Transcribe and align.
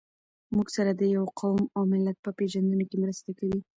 موږ 0.55 0.67
سره 0.75 0.91
د 0.93 1.01
يوه 1.15 1.27
قوم 1.39 1.61
او 1.75 1.81
ملت 1.91 2.17
په 2.25 2.31
پېژنده 2.37 2.85
کې 2.89 2.97
مرسته 3.03 3.29
کوي. 3.39 3.59